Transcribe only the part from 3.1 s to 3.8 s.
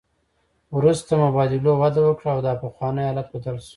بدل شو